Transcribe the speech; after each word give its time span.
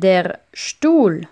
Der 0.00 0.38
Stuhl. 0.52 1.26